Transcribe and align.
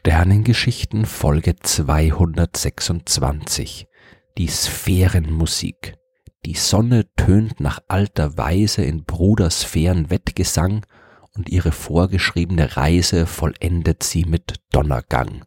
Sternengeschichten 0.00 1.06
Folge 1.06 1.56
226 1.56 3.88
Die 4.38 4.46
Sphärenmusik 4.46 5.96
Die 6.44 6.54
Sonne 6.54 7.12
tönt 7.16 7.58
nach 7.58 7.80
alter 7.88 8.38
Weise 8.38 8.82
in 8.82 9.02
Brudersphären 9.02 10.08
Wettgesang 10.08 10.86
und 11.34 11.48
ihre 11.48 11.72
vorgeschriebene 11.72 12.76
Reise 12.76 13.26
vollendet 13.26 14.04
sie 14.04 14.24
mit 14.24 14.60
Donnergang. 14.70 15.44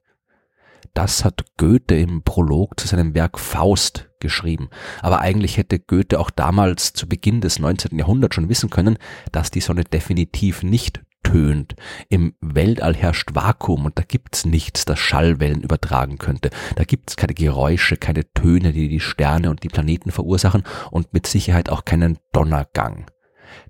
Das 0.93 1.23
hat 1.23 1.45
Goethe 1.55 1.95
im 1.95 2.23
Prolog 2.23 2.77
zu 2.77 2.89
seinem 2.89 3.15
Werk 3.15 3.39
Faust 3.39 4.09
geschrieben. 4.19 4.69
Aber 5.01 5.21
eigentlich 5.21 5.55
hätte 5.55 5.79
Goethe 5.79 6.19
auch 6.19 6.29
damals 6.29 6.91
zu 6.91 7.07
Beginn 7.07 7.39
des 7.39 7.57
19. 7.57 7.97
Jahrhunderts 7.97 8.35
schon 8.35 8.49
wissen 8.49 8.69
können, 8.69 8.97
dass 9.31 9.49
die 9.49 9.61
Sonne 9.61 9.85
definitiv 9.85 10.61
nicht 10.61 10.99
tönt. 11.23 11.75
Im 12.09 12.33
Weltall 12.41 12.95
herrscht 12.95 13.33
Vakuum 13.33 13.85
und 13.85 13.97
da 13.97 14.03
gibt's 14.03 14.45
nichts, 14.45 14.85
das 14.85 14.99
Schallwellen 14.99 15.61
übertragen 15.61 16.17
könnte. 16.17 16.49
Da 16.75 16.83
gibt's 16.83 17.15
keine 17.15 17.33
Geräusche, 17.33 17.97
keine 17.97 18.31
Töne, 18.33 18.73
die 18.73 18.87
die 18.87 18.99
Sterne 18.99 19.49
und 19.49 19.63
die 19.63 19.69
Planeten 19.69 20.11
verursachen 20.11 20.63
und 20.89 21.13
mit 21.13 21.27
Sicherheit 21.27 21.69
auch 21.69 21.85
keinen 21.85 22.17
Donnergang. 22.31 23.05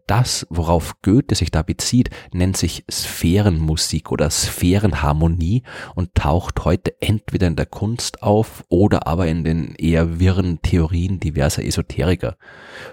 Das, 0.08 0.46
worauf 0.50 1.02
Goethe 1.02 1.36
sich 1.36 1.52
da 1.52 1.64
bezieht, 1.64 2.10
nennt 2.34 2.58
sich 2.58 2.84
Sphärenmusik 2.92 4.12
oder 4.12 4.30
Sphärenharmonie 4.30 5.64
und 5.96 6.16
taucht 6.16 6.66
heute 6.66 7.02
entweder 7.02 7.48
in 7.48 7.56
der 7.56 7.66
Kunst 7.66 8.22
auf 8.22 8.64
oder 8.68 9.08
aber 9.08 9.28
in 9.28 9.44
den 9.44 9.74
eher 9.76 10.20
wirren 10.20 10.62
Theorien 10.62 11.20
diverser 11.20 11.64
Esoteriker. 11.64 12.36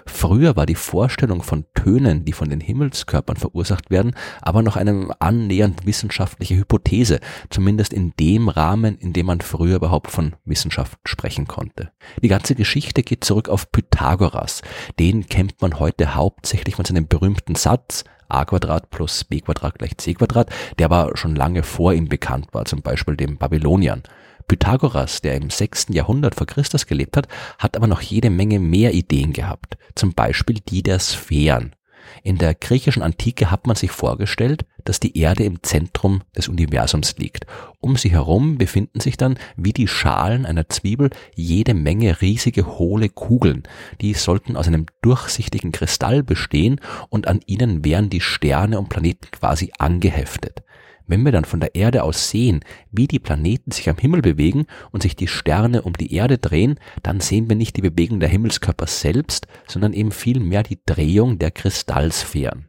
Früher 0.05 0.55
war 0.55 0.65
die 0.65 0.75
Vorstellung 0.75 1.41
von 1.41 1.65
Tönen, 1.73 2.25
die 2.25 2.33
von 2.33 2.49
den 2.49 2.61
Himmelskörpern 2.61 3.37
verursacht 3.37 3.91
werden, 3.91 4.15
aber 4.41 4.61
noch 4.61 4.77
eine 4.77 5.09
annähernd 5.19 5.85
wissenschaftliche 5.85 6.55
Hypothese, 6.55 7.19
zumindest 7.49 7.93
in 7.93 8.13
dem 8.19 8.49
Rahmen, 8.49 8.97
in 8.97 9.13
dem 9.13 9.25
man 9.25 9.41
früher 9.41 9.75
überhaupt 9.75 10.09
von 10.09 10.35
Wissenschaft 10.45 10.97
sprechen 11.05 11.47
konnte. 11.47 11.91
Die 12.21 12.27
ganze 12.27 12.55
Geschichte 12.55 13.03
geht 13.03 13.23
zurück 13.23 13.49
auf 13.49 13.71
Pythagoras. 13.71 14.61
Den 14.99 15.27
kennt 15.27 15.61
man 15.61 15.79
heute 15.79 16.15
hauptsächlich 16.15 16.77
von 16.79 16.85
seinem 16.85 17.09
berühmten 17.09 17.55
Satz 17.55 18.05
a 18.29 18.45
Quadrat 18.45 18.89
plus 18.89 19.25
b 19.25 19.41
Quadrat 19.41 19.77
gleich 19.77 19.97
c 19.97 20.13
Quadrat, 20.13 20.49
der 20.77 20.85
aber 20.85 21.17
schon 21.17 21.35
lange 21.35 21.61
vor 21.61 21.91
ihm 21.91 22.07
bekannt 22.07 22.47
war, 22.53 22.63
zum 22.63 22.81
Beispiel 22.81 23.17
dem 23.17 23.37
Babyloniern. 23.37 24.03
Pythagoras, 24.47 25.19
der 25.19 25.35
im 25.35 25.49
6. 25.49 25.87
Jahrhundert 25.89 26.35
vor 26.35 26.47
Christus 26.47 26.85
gelebt 26.85 27.17
hat, 27.17 27.27
hat 27.57 27.75
aber 27.75 27.87
noch 27.87 28.01
jede 28.01 28.29
Menge 28.29 28.59
mehr 28.59 28.93
Ideen 28.93 29.33
gehabt, 29.33 29.77
zum 29.93 30.13
Beispiel 30.13 30.59
die 30.69 30.81
der 30.81 30.99
Sphären. 30.99 31.75
In 32.23 32.37
der 32.37 32.55
griechischen 32.55 33.03
Antike 33.03 33.51
hat 33.51 33.67
man 33.67 33.75
sich 33.75 33.91
vorgestellt, 33.91 34.65
dass 34.85 34.99
die 34.99 35.17
Erde 35.17 35.43
im 35.43 35.61
Zentrum 35.63 36.21
des 36.35 36.47
Universums 36.47 37.17
liegt. 37.17 37.45
Um 37.79 37.95
sie 37.95 38.11
herum 38.11 38.57
befinden 38.57 38.99
sich 38.99 39.17
dann 39.17 39.37
wie 39.55 39.73
die 39.73 39.87
Schalen 39.87 40.45
einer 40.45 40.69
Zwiebel 40.69 41.09
jede 41.35 41.73
Menge 41.73 42.21
riesige 42.21 42.77
hohle 42.77 43.09
Kugeln. 43.09 43.63
Die 44.01 44.13
sollten 44.13 44.57
aus 44.57 44.67
einem 44.67 44.85
durchsichtigen 45.01 45.71
Kristall 45.71 46.23
bestehen 46.23 46.81
und 47.09 47.27
an 47.27 47.41
ihnen 47.45 47.85
wären 47.85 48.09
die 48.09 48.21
Sterne 48.21 48.79
und 48.79 48.89
Planeten 48.89 49.29
quasi 49.31 49.71
angeheftet. 49.77 50.63
Wenn 51.09 51.25
wir 51.25 51.31
dann 51.31 51.43
von 51.43 51.59
der 51.59 51.73
Erde 51.73 52.03
aus 52.03 52.29
sehen, 52.29 52.59
wie 52.91 53.07
die 53.07 53.17
Planeten 53.17 53.71
sich 53.71 53.89
am 53.89 53.97
Himmel 53.97 54.21
bewegen 54.21 54.67
und 54.91 55.01
sich 55.01 55.15
die 55.15 55.27
Sterne 55.27 55.81
um 55.81 55.93
die 55.93 56.13
Erde 56.13 56.37
drehen, 56.37 56.79
dann 57.01 57.19
sehen 57.19 57.49
wir 57.49 57.55
nicht 57.55 57.75
die 57.77 57.81
Bewegung 57.81 58.19
der 58.19 58.29
Himmelskörper 58.29 58.85
selbst, 58.85 59.47
sondern 59.67 59.93
eben 59.93 60.11
vielmehr 60.11 60.61
die 60.61 60.79
Drehung 60.85 61.39
der 61.39 61.49
Kristallsphären. 61.49 62.67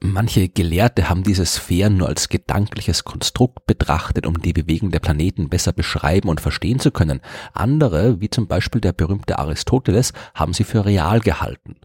Manche 0.00 0.48
Gelehrte 0.48 1.08
haben 1.08 1.22
diese 1.22 1.46
Sphären 1.46 1.96
nur 1.96 2.08
als 2.08 2.28
gedankliches 2.28 3.04
Konstrukt 3.04 3.66
betrachtet, 3.66 4.26
um 4.26 4.42
die 4.42 4.52
Bewegung 4.52 4.90
der 4.90 4.98
Planeten 4.98 5.48
besser 5.48 5.72
beschreiben 5.72 6.28
und 6.28 6.40
verstehen 6.40 6.80
zu 6.80 6.90
können. 6.90 7.20
Andere, 7.52 8.20
wie 8.20 8.28
zum 8.28 8.48
Beispiel 8.48 8.80
der 8.80 8.94
berühmte 8.94 9.38
Aristoteles, 9.38 10.12
haben 10.34 10.52
sie 10.52 10.64
für 10.64 10.84
real 10.84 11.20
gehalten. 11.20 11.76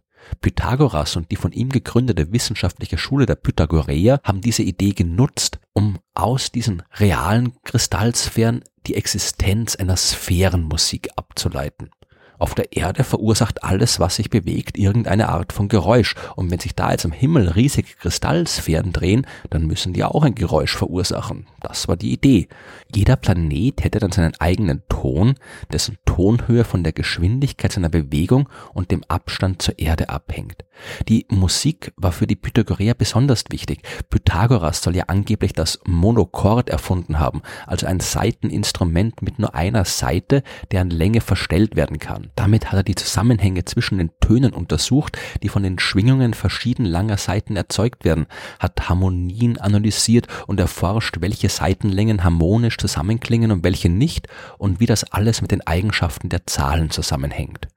Pythagoras 0.42 1.16
und 1.16 1.32
die 1.32 1.36
von 1.36 1.52
ihm 1.52 1.70
gegründete 1.70 2.32
wissenschaftliche 2.32 2.98
Schule 2.98 3.26
der 3.26 3.36
Pythagoreer 3.36 4.20
haben 4.24 4.42
diese 4.42 4.64
Idee 4.64 4.92
genutzt, 4.92 5.60
um 5.74 6.00
aus 6.14 6.52
diesen 6.52 6.84
realen 6.96 7.54
Kristallsphären 7.64 8.64
die 8.88 8.96
Existenz 8.96 9.76
einer 9.76 9.98
Sphärenmusik 9.98 11.10
abzuleiten. 11.16 11.92
Auf 12.42 12.56
der 12.56 12.76
Erde 12.76 13.04
verursacht 13.04 13.64
alles, 13.64 14.00
was 14.00 14.16
sich 14.16 14.32
bewegt, 14.32 14.76
irgendeine 14.76 15.30
Art 15.30 15.54
von 15.54 15.68
Geräusch. 15.68 16.16
Und 16.36 16.50
wenn 16.50 16.60
sich 16.60 16.74
da 16.74 16.90
jetzt 16.90 17.06
am 17.06 17.12
Himmel 17.12 17.50
riesige 17.50 17.94
Kristallsphären 17.94 18.92
drehen, 18.92 19.28
dann 19.52 19.68
müssen 19.68 19.94
die 19.94 20.04
auch 20.04 20.24
ein 20.24 20.34
Geräusch 20.34 20.76
verursachen. 20.76 21.46
Das 21.60 21.88
war 21.88 21.98
die 21.98 22.12
Idee. 22.12 22.48
Jeder 22.96 23.16
Planet 23.16 23.84
hätte 23.84 24.00
dann 24.00 24.12
seinen 24.12 24.34
eigenen 24.40 24.82
Ton, 24.90 25.36
dessen 25.72 26.00
Tonhöhe 26.06 26.64
von 26.64 26.84
der 26.84 26.94
Geschwindigkeit 26.94 27.74
seiner 27.74 27.90
Bewegung 27.90 28.50
und 28.74 28.90
dem 28.90 29.04
Abstand 29.08 29.62
zur 29.62 29.78
Erde 29.78 30.10
abhängt. 30.10 30.66
Die 31.08 31.28
Musik 31.30 31.94
war 31.96 32.12
für 32.12 32.26
die 32.26 32.36
Pythagoreer 32.36 32.96
besonders 32.96 33.44
wichtig. 33.52 33.84
Pythagoras 34.10 34.82
soll 34.82 34.96
ja 34.96 35.04
angeblich 35.10 35.54
das 35.54 35.80
Monochord 35.86 36.72
erfunden 36.72 37.20
haben, 37.20 37.44
also 37.68 37.86
ein 37.86 38.00
Saiteninstrument 38.00 39.22
mit 39.22 39.38
nur 39.38 39.54
einer 39.54 39.86
Saite, 39.86 40.42
deren 40.72 40.90
Länge 40.90 41.22
verstellt 41.22 41.76
werden 41.76 42.00
kann. 42.00 42.31
Damit 42.36 42.68
hat 42.68 42.74
er 42.74 42.84
die 42.84 42.96
Zusammenhänge 42.96 43.66
zwischen 43.66 43.98
den 43.98 44.12
Tönen 44.20 44.54
untersucht, 44.54 45.18
die 45.44 45.50
von 45.50 45.64
den 45.64 45.80
Schwingungen 45.80 46.34
verschieden 46.34 46.86
langer 46.86 47.18
Saiten 47.18 47.56
erzeugt 47.56 48.06
werden, 48.06 48.26
hat 48.60 48.90
Harmonien 48.90 49.58
analysiert 49.58 50.28
und 50.48 50.60
erforscht, 50.60 51.18
welche 51.20 51.50
Saitenlängen 51.50 52.24
harmonisch 52.24 52.78
zusammenklingen 52.78 53.52
und 53.52 53.64
welche 53.64 53.90
nicht 53.90 54.28
und 54.58 54.80
wie 54.80 54.86
das 54.86 55.04
alles 55.12 55.42
mit 55.42 55.52
den 55.52 55.66
Eigenschaften 55.68 56.30
der 56.30 56.46
Zahlen 56.48 56.90
zusammenhängt. 56.90 57.68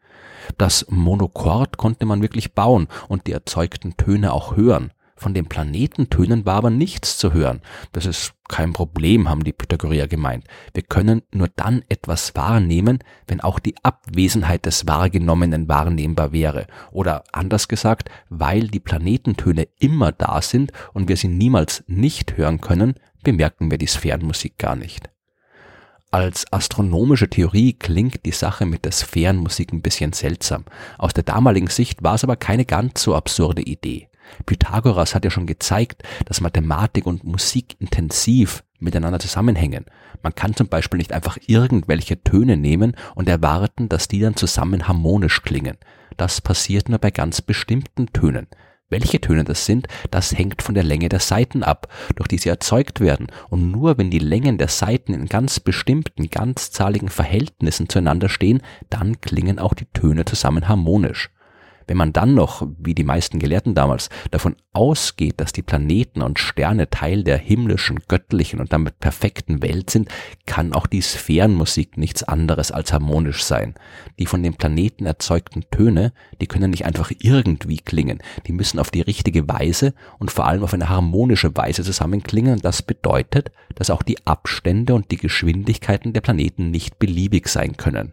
Das 0.59 0.87
Monochord 0.89 1.77
konnte 1.77 2.07
man 2.07 2.23
wirklich 2.23 2.55
bauen 2.55 2.89
und 3.09 3.27
die 3.27 3.33
erzeugten 3.33 3.97
Töne 3.97 4.33
auch 4.33 4.57
hören. 4.57 4.93
Von 5.17 5.33
den 5.33 5.47
Planetentönen 5.47 6.45
war 6.45 6.57
aber 6.57 6.71
nichts 6.71 7.17
zu 7.19 7.33
hören. 7.33 7.61
Das 7.93 8.05
ist 8.05 8.35
kein 8.49 8.73
Problem, 8.73 9.29
haben 9.29 9.45
die 9.45 9.53
Pythagoreer 9.53 10.09
gemeint. 10.09 10.45
Wir 10.75 10.83
können 10.83 11.23
nur 11.33 11.49
dann 11.49 11.83
etwas 11.89 12.35
wahrnehmen, 12.35 12.99
wenn 13.29 13.41
auch 13.41 13.61
die 13.61 13.77
Abwesenheit 13.83 14.67
des 14.67 14.89
Wahrgenommenen 14.89 15.69
wahrnehmbar 15.69 16.33
wäre. 16.33 16.67
Oder 16.91 17.25
anders 17.33 17.69
gesagt, 17.69 18.11
weil 18.29 18.67
die 18.69 18.81
Planetentöne 18.81 19.69
immer 19.79 20.11
da 20.11 20.43
sind 20.43 20.73
und 20.93 21.09
wir 21.09 21.17
sie 21.17 21.29
niemals 21.29 21.85
nicht 21.87 22.37
hören 22.37 22.61
können, 22.61 22.95
bemerken 23.23 23.71
wir 23.71 23.79
die 23.79 23.87
Sphärenmusik 23.87 24.59
gar 24.59 24.77
nicht. 24.77 25.11
Als 26.11 26.45
astronomische 26.53 27.29
Theorie 27.29 27.73
klingt 27.73 28.25
die 28.25 28.31
Sache 28.31 28.67
mit 28.67 28.85
der 28.85 28.93
Sphärenmusik 28.93 29.73
ein 29.73 29.83
bisschen 29.83 30.13
seltsam. 30.13 30.65
Aus 30.97 31.13
der 31.13 31.25
damaligen 31.25 31.67
Sicht 31.67 32.05
war 32.05 32.15
es 32.15 32.23
aber 32.23 32.37
keine 32.37 32.65
ganz 32.65 33.03
so 33.03 33.17
absurde 33.17 33.63
Idee. 33.63 34.09
Pythagoras 34.47 35.15
hat 35.15 35.25
ja 35.25 35.31
schon 35.31 35.47
gezeigt, 35.47 36.03
dass 36.25 36.41
Mathematik 36.41 37.07
und 37.07 37.25
Musik 37.25 37.77
intensiv 37.79 38.65
miteinander 38.79 39.19
zusammenhängen. 39.19 39.87
Man 40.23 40.35
kann 40.35 40.55
zum 40.55 40.69
Beispiel 40.69 40.99
nicht 40.99 41.13
einfach 41.13 41.39
irgendwelche 41.47 42.23
Töne 42.23 42.57
nehmen 42.57 42.97
und 43.15 43.29
erwarten, 43.29 43.89
dass 43.89 44.09
die 44.09 44.21
dann 44.21 44.37
zusammen 44.37 44.89
harmonisch 44.89 45.43
klingen. 45.43 45.77
Das 46.17 46.41
passiert 46.41 46.89
nur 46.89 46.99
bei 46.99 47.11
ganz 47.11 47.43
bestimmten 47.43 48.07
Tönen. 48.13 48.47
Welche 48.91 49.21
Töne 49.21 49.45
das 49.45 49.65
sind, 49.65 49.89
das 50.11 50.37
hängt 50.37 50.63
von 50.63 50.75
der 50.75 50.85
Länge 50.85 51.09
der 51.09 51.19
Saiten 51.19 51.63
ab, 51.63 51.89
durch 52.17 52.29
die 52.29 52.39
sie 52.39 52.51
erzeugt 52.51 53.01
werden. 53.01 53.27
Und 53.49 53.71
nur 53.71 53.99
wenn 53.99 54.11
die 54.11 54.19
Längen 54.19 54.59
der 54.59 54.69
Saiten 54.69 55.15
in 55.15 55.27
ganz 55.27 55.59
bestimmten, 55.59 56.29
ganzzahligen 56.31 57.09
Verhältnissen 57.09 57.89
zueinander 57.89 58.29
stehen, 58.29 58.63
dann 58.91 59.21
klingen 59.21 59.59
auch 59.59 59.75
die 59.75 59.87
Töne 59.87 60.27
zusammen 60.27 60.69
harmonisch. 60.69 61.31
Wenn 61.87 61.97
man 61.97 62.13
dann 62.13 62.35
noch, 62.35 62.67
wie 62.79 62.95
die 62.95 63.05
meisten 63.05 63.39
Gelehrten 63.39 63.75
damals, 63.75 64.09
davon 64.31 64.57
ausgeht, 64.73 65.35
dass 65.41 65.53
die 65.53 65.63
Planeten 65.63 66.23
und 66.23 66.39
Sterne 66.39 66.91
Teil 66.91 67.25
der 67.25 67.39
himmlischen, 67.39 68.01
göttlichen 68.09 68.61
und 68.61 68.73
damit 68.73 68.99
perfekten 68.99 69.63
Welt 69.63 69.91
sind, 69.91 70.09
kann 70.47 70.73
auch 70.73 70.87
die 70.87 71.01
Sphärenmusik 71.01 71.97
nichts 71.97 72.23
anderes 72.23 72.73
als 72.73 72.93
harmonisch 72.93 73.45
sein. 73.45 73.75
Die 74.19 74.27
von 74.27 74.43
den 74.43 74.55
Planeten 74.55 75.07
erzeugten 75.07 75.65
Töne, 75.71 76.13
die 76.41 76.47
können 76.47 76.71
nicht 76.71 76.87
einfach 76.87 77.11
irgendwie 77.19 77.79
klingen, 77.79 78.23
die 78.47 78.53
müssen 78.53 78.79
auf 78.79 78.91
die 78.91 79.03
richtige 79.03 79.49
Weise 79.49 79.95
und 80.19 80.31
vor 80.31 80.47
allem 80.47 80.65
auf 80.65 80.75
eine 80.75 80.89
harmonische 80.89 81.57
Weise 81.57 81.83
zusammenklingen. 81.83 82.61
Das 82.61 82.83
bedeutet, 82.83 83.53
dass 83.75 83.91
auch 83.91 84.03
die 84.03 84.27
Abstände 84.27 84.95
und 84.95 85.11
die 85.11 85.17
Geschwindigkeiten 85.17 86.13
der 86.13 86.21
Planeten 86.21 86.71
nicht 86.71 86.99
beliebig 86.99 87.49
sein 87.49 87.77
können. 87.77 88.13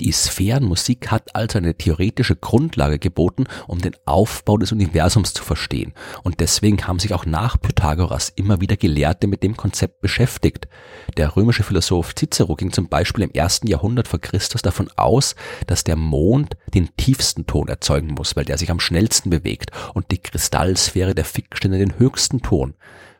Die 0.00 0.12
Sphärenmusik 0.12 1.10
hat 1.10 1.34
also 1.34 1.58
eine 1.58 1.74
theoretische 1.74 2.36
Grundlage 2.36 2.98
geboten, 2.98 3.44
um 3.66 3.80
den 3.80 3.96
Aufbau 4.04 4.58
des 4.58 4.72
Universums 4.72 5.32
zu 5.32 5.42
verstehen. 5.42 5.94
Und 6.22 6.40
deswegen 6.40 6.86
haben 6.86 6.98
sich 6.98 7.14
auch 7.14 7.24
nach 7.24 7.60
Pythagoras 7.60 8.32
immer 8.36 8.60
wieder 8.60 8.76
Gelehrte 8.76 9.26
mit 9.26 9.42
dem 9.42 9.56
Konzept 9.56 10.00
beschäftigt. 10.00 10.68
Der 11.16 11.34
römische 11.34 11.62
Philosoph 11.62 12.14
Cicero 12.14 12.56
ging 12.56 12.72
zum 12.72 12.88
Beispiel 12.88 13.24
im 13.24 13.32
ersten 13.32 13.68
Jahrhundert 13.68 14.08
vor 14.08 14.20
Christus 14.20 14.62
davon 14.62 14.90
aus, 14.96 15.34
dass 15.66 15.84
der 15.84 15.96
Mond 15.96 16.56
den 16.74 16.90
tiefsten 16.96 17.46
Ton 17.46 17.68
erzeugen 17.68 18.08
muss, 18.08 18.36
weil 18.36 18.44
der 18.44 18.58
sich 18.58 18.70
am 18.70 18.80
schnellsten 18.80 19.30
bewegt 19.30 19.70
und 19.94 20.10
die 20.10 20.18
Kristallsphäre 20.18 21.14
der 21.14 21.24
Fixsterne 21.24 21.78
den 21.78 21.98
höchsten 21.98 22.42
Ton. 22.42 22.74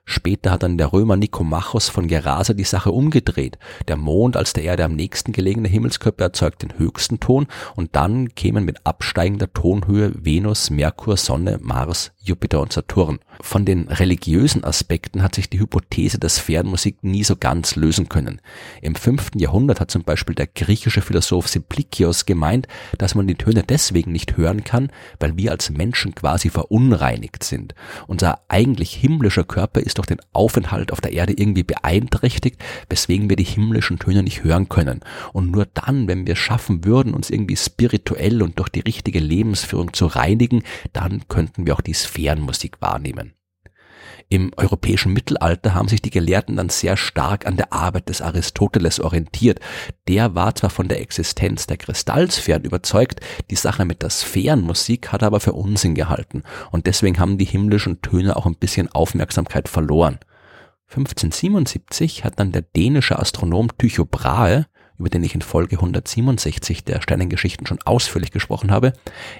Später 0.08 0.52
hat 0.52 0.62
dann 0.62 0.78
der 0.78 0.92
Römer 0.92 1.16
Nikomachos 1.16 1.88
von 1.88 2.06
Gerasa 2.06 2.54
die 2.54 2.62
Sache 2.62 2.92
umgedreht. 2.92 3.58
Der 3.88 3.96
Mond 3.96 4.36
als 4.36 4.52
der 4.52 4.62
Erde 4.62 4.84
am 4.84 4.94
nächsten 4.94 5.32
gelegene 5.32 5.66
Himmelskörper 5.66 6.26
erzeugt 6.26 6.62
den 6.62 6.78
höchsten 6.78 7.18
Ton 7.18 7.48
und 7.74 7.96
dann 7.96 8.32
kämen 8.36 8.64
mit 8.64 8.86
absteigender 8.86 9.52
Tonhöhe 9.52 10.12
Venus, 10.14 10.70
Merkur, 10.70 11.16
Sonne, 11.16 11.58
Mars, 11.60 12.12
Jupiter 12.22 12.60
und 12.60 12.72
Saturn. 12.72 13.18
Von 13.40 13.64
den 13.64 13.88
religiösen 13.88 14.62
Aspekten 14.62 15.24
hat 15.24 15.34
sich 15.34 15.50
die 15.50 15.58
Hypothese 15.58 16.20
der 16.20 16.30
Sphärenmusik 16.30 17.02
nie 17.02 17.24
so 17.24 17.34
ganz 17.34 17.74
lösen 17.74 18.08
können. 18.08 18.40
Im 18.82 18.94
fünften 18.94 19.40
Jahrhundert 19.40 19.80
hat 19.80 19.90
zum 19.90 20.04
Beispiel 20.04 20.36
der 20.36 20.46
griechische 20.46 21.02
Philosoph 21.02 21.48
Simplikios 21.48 22.26
gemeint, 22.26 22.68
dass 22.98 23.16
man 23.16 23.26
die 23.26 23.34
Töne 23.34 23.64
deswegen 23.64 24.12
nicht 24.12 24.36
hören 24.36 24.62
kann, 24.62 24.90
weil 25.18 25.36
wir 25.36 25.50
als 25.50 25.70
Menschen 25.70 26.14
quasi 26.14 26.48
verunreinigt 26.48 27.42
sind. 27.42 27.74
Unser 28.06 28.40
eigentlich 28.48 28.94
himmlischer 28.94 29.44
Körper 29.44 29.80
ist 29.80 29.95
durch 29.98 30.06
den 30.06 30.20
Aufenthalt 30.32 30.92
auf 30.92 31.00
der 31.00 31.12
Erde 31.12 31.34
irgendwie 31.36 31.62
beeinträchtigt, 31.62 32.62
weswegen 32.88 33.28
wir 33.28 33.36
die 33.36 33.44
himmlischen 33.44 33.98
Töne 33.98 34.22
nicht 34.22 34.44
hören 34.44 34.68
können. 34.68 35.00
Und 35.32 35.50
nur 35.50 35.66
dann, 35.66 36.08
wenn 36.08 36.26
wir 36.26 36.34
es 36.34 36.38
schaffen 36.38 36.84
würden, 36.84 37.14
uns 37.14 37.30
irgendwie 37.30 37.56
spirituell 37.56 38.42
und 38.42 38.58
durch 38.58 38.68
die 38.68 38.80
richtige 38.80 39.20
Lebensführung 39.20 39.92
zu 39.92 40.06
reinigen, 40.06 40.62
dann 40.92 41.28
könnten 41.28 41.66
wir 41.66 41.74
auch 41.74 41.80
die 41.80 41.94
Sphärenmusik 41.94 42.80
wahrnehmen. 42.80 43.32
Im 44.28 44.50
europäischen 44.56 45.12
Mittelalter 45.12 45.74
haben 45.74 45.86
sich 45.86 46.02
die 46.02 46.10
Gelehrten 46.10 46.56
dann 46.56 46.68
sehr 46.68 46.96
stark 46.96 47.46
an 47.46 47.56
der 47.56 47.72
Arbeit 47.72 48.08
des 48.08 48.22
Aristoteles 48.22 48.98
orientiert. 48.98 49.60
Der 50.08 50.34
war 50.34 50.52
zwar 50.56 50.70
von 50.70 50.88
der 50.88 51.00
Existenz 51.00 51.68
der 51.68 51.76
Kristallsphären 51.76 52.64
überzeugt, 52.64 53.20
die 53.50 53.56
Sache 53.56 53.84
mit 53.84 54.02
der 54.02 54.10
Sphärenmusik 54.10 55.12
hat 55.12 55.22
er 55.22 55.28
aber 55.28 55.38
für 55.38 55.52
Unsinn 55.52 55.94
gehalten 55.94 56.42
und 56.72 56.86
deswegen 56.86 57.20
haben 57.20 57.38
die 57.38 57.44
himmlischen 57.44 58.02
Töne 58.02 58.36
auch 58.36 58.46
ein 58.46 58.56
bisschen 58.56 58.90
Aufmerksamkeit 58.90 59.68
verloren. 59.68 60.18
1577 60.88 62.24
hat 62.24 62.40
dann 62.40 62.50
der 62.50 62.62
dänische 62.62 63.18
Astronom 63.18 63.76
Tycho 63.78 64.04
Brahe 64.04 64.66
über 64.98 65.08
den 65.08 65.24
ich 65.24 65.34
in 65.34 65.42
Folge 65.42 65.76
167 65.76 66.84
der 66.84 67.02
Sternengeschichten 67.02 67.66
schon 67.66 67.80
ausführlich 67.84 68.30
gesprochen 68.30 68.70
habe. 68.70 68.92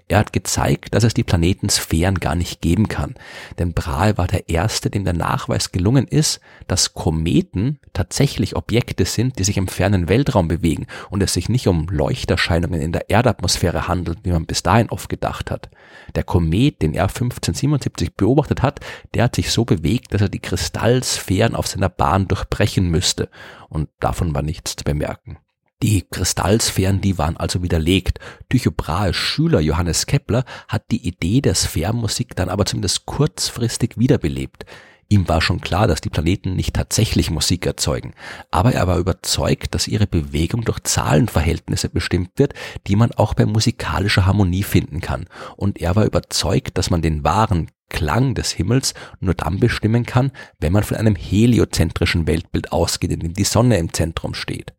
Er 0.09 0.19
hat 0.19 0.33
gezeigt, 0.33 0.95
dass 0.95 1.05
es 1.05 1.15
die 1.15 1.25
Planetensphären 1.25 2.21
gar 2.21 2.35
nicht 2.35 2.61
geben 2.61 2.89
kann. 2.89 3.15
Denn 3.59 3.73
Brahe 3.73 4.19
war 4.19 4.27
der 4.27 4.49
Erste, 4.49 4.91
dem 4.91 5.05
der 5.05 5.15
Nachweis 5.15 5.73
gelungen 5.73 6.07
ist, 6.07 6.41
dass 6.67 6.95
Kometen 6.95 7.79
tatsächlich 7.93 8.57
Objekte 8.57 9.05
sind, 9.05 9.39
die 9.39 9.45
sich 9.45 9.57
im 9.57 9.69
fernen 9.69 10.09
Weltraum 10.09 10.49
bewegen 10.49 10.87
und 11.11 11.23
es 11.23 11.35
sich 11.35 11.49
nicht 11.49 11.69
um 11.69 11.89
Leuchterscheinungen 11.89 12.81
in 12.81 12.93
der 12.93 13.11
Erdatmosphäre 13.11 13.89
handelt, 13.89 14.19
wie 14.25 14.33
man 14.33 14.47
bis 14.47 14.63
dahin 14.63 14.91
oft 14.91 15.09
gedacht 15.09 15.51
hat. 15.51 15.71
Der 16.15 16.25
Komet, 16.25 16.83
den 16.83 16.95
er 16.95 17.05
1577 17.05 18.15
beobachtet 18.15 18.63
hat, 18.63 18.81
der 19.15 19.25
hat 19.25 19.37
sich 19.37 19.51
so 19.51 19.65
bewegt, 19.65 20.13
dass 20.13 20.21
er 20.21 20.29
die 20.29 20.41
Kristallsphären 20.41 21.55
auf 21.55 21.67
seiner 21.67 21.89
Bahn 21.89 22.29
durchbrechen 22.29 22.89
müsste. 22.89 23.29
Und 23.69 23.89
davon 24.01 24.35
war 24.35 24.43
nichts 24.43 24.77
zu 24.77 24.85
bemerken. 24.85 25.39
Die 25.83 26.07
Kristallsphären, 26.11 27.03
die 27.03 27.19
waren 27.19 27.37
also 27.37 27.63
widerlegt. 27.63 28.19
Tycho 28.49 28.73
Schüler 29.13 29.61
Johannes 29.61 30.07
Kepler 30.07 30.45
hat 30.69 30.91
die 30.91 31.07
Idee 31.07 31.43
der 31.43 31.55
Sphärenmusik 31.55 32.35
dann 32.35 32.49
aber 32.49 32.65
zumindest 32.65 33.05
kurzfristig 33.05 33.99
wiederbelebt. 33.99 34.65
Ihm 35.09 35.29
war 35.29 35.41
schon 35.41 35.61
klar, 35.61 35.87
dass 35.87 36.01
die 36.01 36.09
Planeten 36.09 36.57
nicht 36.57 36.75
tatsächlich 36.75 37.31
Musik 37.31 37.65
erzeugen, 37.65 38.15
aber 38.51 38.73
er 38.73 38.89
war 38.89 38.99
überzeugt, 38.99 39.75
dass 39.75 39.87
ihre 39.87 40.07
Bewegung 40.07 40.65
durch 40.65 40.81
Zahlenverhältnisse 40.83 41.91
bestimmt 41.91 42.31
wird, 42.37 42.55
die 42.89 42.97
man 42.97 43.13
auch 43.13 43.35
bei 43.35 43.47
musikalischer 43.47 44.27
Harmonie 44.27 44.65
finden 44.65 45.01
kann. 45.01 45.27
Und 45.57 45.81
er 45.81 45.95
war 45.95 46.07
überzeugt, 46.07 46.77
dass 46.79 46.91
man 46.91 47.03
den 47.03 47.23
wahren 47.23 47.71
Klang 47.89 48.35
des 48.35 48.51
Himmels 48.51 48.95
nur 49.21 49.35
dann 49.35 49.61
bestimmen 49.61 50.07
kann, 50.07 50.33
wenn 50.59 50.73
man 50.73 50.83
von 50.83 50.97
einem 50.97 51.15
heliozentrischen 51.15 52.27
Weltbild 52.27 52.73
ausgeht, 52.73 53.13
in 53.13 53.21
dem 53.21 53.35
die 53.35 53.45
Sonne 53.45 53.77
im 53.77 53.93
Zentrum 53.93 54.35
steht. 54.35 54.76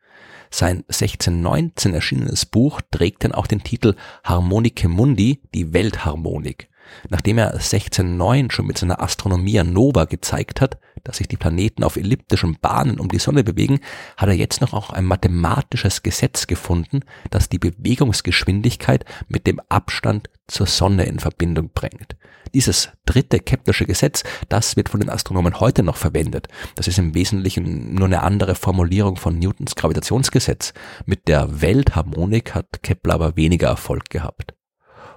Sein 0.50 0.84
1619 0.88 1.94
erschienenes 1.94 2.46
Buch 2.46 2.82
trägt 2.92 3.24
dann 3.24 3.34
auch 3.34 3.48
den 3.48 3.64
Titel 3.64 3.96
Harmonike 4.24 4.88
Mundi, 4.88 5.42
die 5.54 5.74
Weltharmonik. 5.74 6.70
Nachdem 7.10 7.38
er 7.38 7.54
1609 7.54 8.52
schon 8.52 8.68
mit 8.68 8.78
seiner 8.78 9.02
Astronomia 9.02 9.64
Nova 9.64 10.06
gezeigt 10.06 10.62
hat, 10.62 10.78
dass 11.04 11.18
sich 11.18 11.28
die 11.28 11.38
Planeten 11.38 11.84
auf 11.84 11.96
elliptischen 11.96 12.58
Bahnen 12.60 13.00
um 13.00 13.10
die 13.10 13.20
Sonne 13.20 13.44
bewegen, 13.44 13.80
hat 14.18 14.30
er 14.30 14.36
jetzt 14.36 14.62
noch 14.62 14.74
auch 14.74 14.90
ein 14.90 15.06
mathematisches 15.06 16.04
Gesetz 16.04 16.48
gefunden, 16.48 17.02
das 17.30 17.50
die 17.50 17.60
Bewegungsgeschwindigkeit 17.60 19.06
mit 19.28 19.48
dem 19.48 19.62
Abstand 19.70 20.30
zur 20.48 20.66
Sonne 20.66 21.06
in 21.06 21.20
Verbindung 21.20 21.70
bringt. 21.74 22.16
Dieses 22.54 22.90
dritte 23.06 23.40
Keplersche 23.40 23.86
Gesetz, 23.86 24.24
das 24.50 24.78
wird 24.78 24.90
von 24.90 25.00
den 25.00 25.10
Astronomen 25.10 25.60
heute 25.60 25.84
noch 25.84 25.98
verwendet. 25.98 26.48
Das 26.76 26.88
ist 26.88 26.98
im 26.98 27.14
Wesentlichen 27.14 27.94
nur 27.94 28.06
eine 28.06 28.24
andere 28.24 28.56
Formulierung 28.56 29.18
von 29.18 29.38
Newtons 29.38 29.76
Gravitationsgesetz. 29.76 30.74
Mit 31.06 31.28
der 31.28 31.62
Weltharmonik 31.62 32.56
hat 32.56 32.84
Kepler 32.84 33.16
aber 33.16 33.36
weniger 33.36 33.68
Erfolg 33.68 34.10
gehabt. 34.10 34.57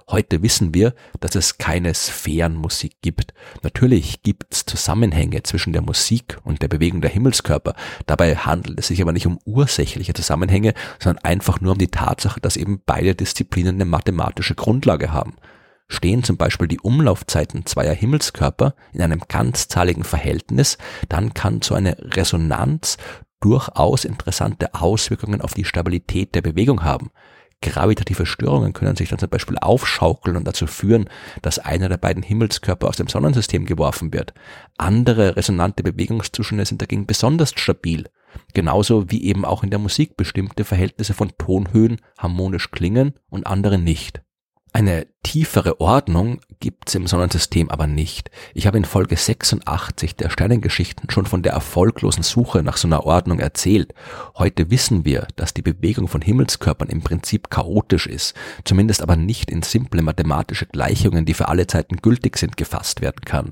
Heute 0.09 0.41
wissen 0.41 0.73
wir, 0.73 0.93
dass 1.19 1.35
es 1.35 1.57
keine 1.57 1.93
Sphärenmusik 1.93 3.01
gibt. 3.01 3.33
Natürlich 3.63 4.23
gibt 4.23 4.53
es 4.53 4.65
Zusammenhänge 4.65 5.43
zwischen 5.43 5.73
der 5.73 5.81
Musik 5.81 6.37
und 6.43 6.61
der 6.61 6.67
Bewegung 6.67 7.01
der 7.01 7.11
Himmelskörper. 7.11 7.75
Dabei 8.05 8.35
handelt 8.35 8.79
es 8.79 8.87
sich 8.87 9.01
aber 9.01 9.11
nicht 9.11 9.27
um 9.27 9.39
ursächliche 9.45 10.13
Zusammenhänge, 10.13 10.73
sondern 10.99 11.23
einfach 11.23 11.61
nur 11.61 11.73
um 11.73 11.77
die 11.77 11.87
Tatsache, 11.87 12.41
dass 12.41 12.57
eben 12.57 12.81
beide 12.85 13.15
Disziplinen 13.15 13.75
eine 13.75 13.85
mathematische 13.85 14.55
Grundlage 14.55 15.11
haben. 15.11 15.35
Stehen 15.87 16.23
zum 16.23 16.37
Beispiel 16.37 16.69
die 16.69 16.79
Umlaufzeiten 16.79 17.65
zweier 17.65 17.93
Himmelskörper 17.93 18.75
in 18.93 19.01
einem 19.01 19.21
ganzzahligen 19.27 20.05
Verhältnis, 20.05 20.77
dann 21.09 21.33
kann 21.33 21.61
so 21.61 21.75
eine 21.75 21.97
Resonanz 21.99 22.97
durchaus 23.41 24.05
interessante 24.05 24.73
Auswirkungen 24.73 25.41
auf 25.41 25.53
die 25.53 25.65
Stabilität 25.65 26.33
der 26.33 26.41
Bewegung 26.41 26.83
haben. 26.83 27.11
Gravitative 27.61 28.25
Störungen 28.25 28.73
können 28.73 28.95
sich 28.95 29.09
dann 29.09 29.19
zum 29.19 29.29
Beispiel 29.29 29.57
aufschaukeln 29.59 30.35
und 30.35 30.45
dazu 30.45 30.65
führen, 30.65 31.09
dass 31.41 31.59
einer 31.59 31.89
der 31.89 31.97
beiden 31.97 32.23
Himmelskörper 32.23 32.87
aus 32.87 32.97
dem 32.97 33.07
Sonnensystem 33.07 33.65
geworfen 33.65 34.11
wird. 34.13 34.33
Andere 34.77 35.35
resonante 35.35 35.83
Bewegungszustände 35.83 36.65
sind 36.65 36.81
dagegen 36.81 37.05
besonders 37.05 37.53
stabil. 37.55 38.09
Genauso 38.53 39.11
wie 39.11 39.23
eben 39.25 39.45
auch 39.45 39.63
in 39.63 39.69
der 39.69 39.79
Musik 39.79 40.17
bestimmte 40.17 40.63
Verhältnisse 40.63 41.13
von 41.13 41.31
Tonhöhen 41.37 41.97
harmonisch 42.17 42.71
klingen 42.71 43.13
und 43.29 43.45
andere 43.45 43.77
nicht. 43.77 44.21
Eine 44.73 45.07
tiefere 45.21 45.81
Ordnung 45.81 46.39
gibt's 46.61 46.95
im 46.95 47.05
Sonnensystem 47.05 47.69
aber 47.69 47.87
nicht. 47.87 48.31
Ich 48.53 48.67
habe 48.67 48.77
in 48.77 48.85
Folge 48.85 49.17
86 49.17 50.15
der 50.15 50.29
Sternengeschichten 50.29 51.09
schon 51.09 51.25
von 51.25 51.43
der 51.43 51.51
erfolglosen 51.51 52.23
Suche 52.23 52.63
nach 52.63 52.77
so 52.77 52.87
einer 52.87 53.05
Ordnung 53.05 53.39
erzählt. 53.39 53.93
Heute 54.37 54.71
wissen 54.71 55.03
wir, 55.03 55.27
dass 55.35 55.53
die 55.53 55.61
Bewegung 55.61 56.07
von 56.07 56.21
Himmelskörpern 56.21 56.87
im 56.87 57.01
Prinzip 57.01 57.49
chaotisch 57.49 58.07
ist, 58.07 58.33
zumindest 58.63 59.01
aber 59.01 59.17
nicht 59.17 59.51
in 59.51 59.61
simple 59.61 60.01
mathematische 60.01 60.67
Gleichungen, 60.67 61.25
die 61.25 61.33
für 61.33 61.49
alle 61.49 61.67
Zeiten 61.67 61.97
gültig 61.97 62.37
sind, 62.37 62.55
gefasst 62.55 63.01
werden 63.01 63.25
kann. 63.25 63.51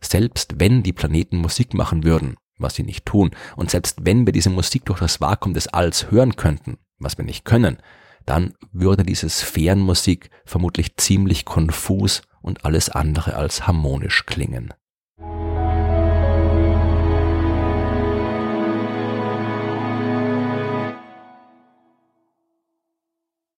Selbst 0.00 0.60
wenn 0.60 0.84
die 0.84 0.92
Planeten 0.92 1.38
Musik 1.38 1.74
machen 1.74 2.04
würden, 2.04 2.36
was 2.58 2.76
sie 2.76 2.84
nicht 2.84 3.04
tun, 3.06 3.32
und 3.56 3.72
selbst 3.72 4.06
wenn 4.06 4.24
wir 4.24 4.32
diese 4.32 4.50
Musik 4.50 4.84
durch 4.84 5.00
das 5.00 5.20
Vakuum 5.20 5.52
des 5.52 5.66
Alls 5.66 6.12
hören 6.12 6.36
könnten, 6.36 6.78
was 7.00 7.18
wir 7.18 7.24
nicht 7.24 7.44
können, 7.44 7.78
dann 8.26 8.54
würde 8.72 9.04
diese 9.04 9.28
Sphärenmusik 9.28 10.30
vermutlich 10.44 10.96
ziemlich 10.96 11.44
konfus 11.44 12.22
und 12.40 12.64
alles 12.64 12.90
andere 12.90 13.34
als 13.34 13.66
harmonisch 13.66 14.26
klingen. 14.26 14.72